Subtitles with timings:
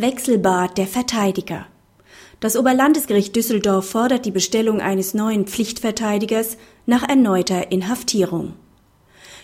[0.00, 1.66] Wechselbad der Verteidiger.
[2.40, 8.54] Das Oberlandesgericht Düsseldorf fordert die Bestellung eines neuen Pflichtverteidigers nach erneuter Inhaftierung.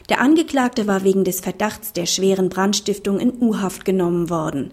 [0.08, 4.70] Der Angeklagte war wegen des Verdachts der schweren Brandstiftung in U-Haft genommen worden.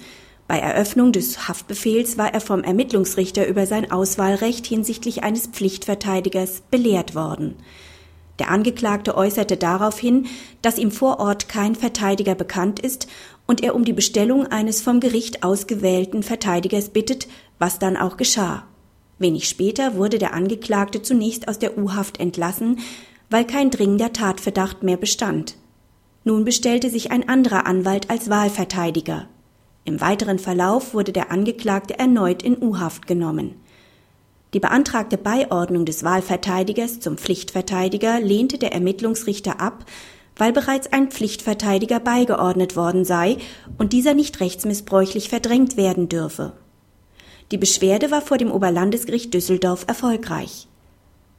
[0.48, 7.14] Bei Eröffnung des Haftbefehls war er vom Ermittlungsrichter über sein Auswahlrecht hinsichtlich eines Pflichtverteidigers belehrt
[7.14, 7.56] worden.
[8.40, 10.26] Der Angeklagte äußerte daraufhin,
[10.62, 13.08] dass ihm vor Ort kein Verteidiger bekannt ist
[13.46, 17.28] und er um die Bestellung eines vom Gericht ausgewählten Verteidigers bittet,
[17.60, 18.64] was dann auch geschah.
[19.20, 22.80] Wenig später wurde der Angeklagte zunächst aus der U-Haft entlassen,
[23.30, 25.56] weil kein dringender Tatverdacht mehr bestand.
[26.24, 29.28] Nun bestellte sich ein anderer Anwalt als Wahlverteidiger.
[29.86, 33.56] Im weiteren Verlauf wurde der Angeklagte erneut in U-Haft genommen.
[34.54, 39.86] Die beantragte Beiordnung des Wahlverteidigers zum Pflichtverteidiger lehnte der Ermittlungsrichter ab,
[40.36, 43.38] weil bereits ein Pflichtverteidiger beigeordnet worden sei
[43.78, 46.54] und dieser nicht rechtsmissbräuchlich verdrängt werden dürfe.
[47.52, 50.68] Die Beschwerde war vor dem Oberlandesgericht Düsseldorf erfolgreich.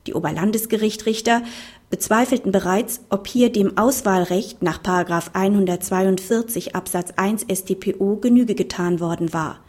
[0.06, 1.42] Die Oberlandesgerichtrichter
[1.90, 9.60] bezweifelten bereits, ob hier dem Auswahlrecht nach 142 Absatz 1 StPO Genüge getan worden war.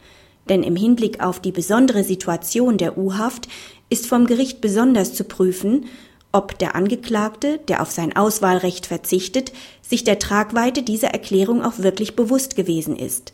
[0.48, 3.48] Denn im Hinblick auf die besondere Situation der U-Haft
[3.88, 5.86] ist vom Gericht besonders zu prüfen,
[6.32, 12.14] ob der Angeklagte, der auf sein Auswahlrecht verzichtet, sich der Tragweite dieser Erklärung auch wirklich
[12.14, 13.32] bewusst gewesen ist.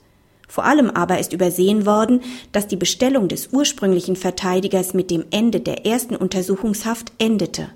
[0.48, 2.20] Vor allem aber ist übersehen worden,
[2.52, 7.70] dass die Bestellung des ursprünglichen Verteidigers mit dem Ende der ersten Untersuchungshaft endete.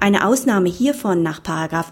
[0.00, 1.42] Eine Ausnahme hiervon nach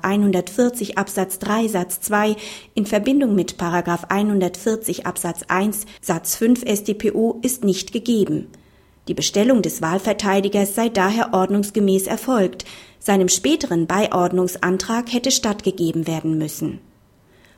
[0.03, 2.37] 140 Absatz 3 Satz 2
[2.75, 8.47] in Verbindung mit 140 Absatz 1 Satz 5 StPO ist nicht gegeben.
[9.09, 12.65] Die Bestellung des Wahlverteidigers sei daher ordnungsgemäß erfolgt,
[12.99, 16.81] seinem späteren Beiordnungsantrag hätte stattgegeben werden müssen.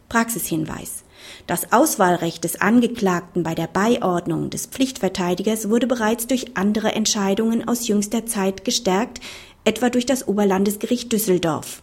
[0.09, 1.05] Praxishinweis.
[1.47, 7.87] Das Auswahlrecht des Angeklagten bei der Beiordnung des Pflichtverteidigers wurde bereits durch andere Entscheidungen aus
[7.87, 9.21] jüngster Zeit gestärkt,
[9.65, 11.83] etwa durch das Oberlandesgericht Düsseldorf.